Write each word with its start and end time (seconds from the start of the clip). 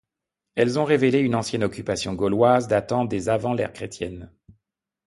Elles 0.55 0.79
ont 0.79 0.83
révélé 0.83 1.19
une 1.19 1.35
ancienne 1.35 1.63
occupation 1.63 2.15
gauloise, 2.15 2.67
datant 2.67 3.05
des 3.05 3.29
avant 3.29 3.53
l’ère 3.53 3.71
chrétienne. 3.71 4.31